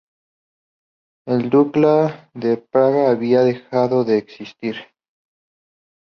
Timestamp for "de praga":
2.33-3.11